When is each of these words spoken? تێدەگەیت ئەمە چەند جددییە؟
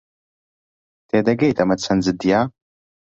تێدەگەیت 1.09 1.57
ئەمە 1.59 1.75
چەند 1.83 2.01
جددییە؟ 2.05 2.41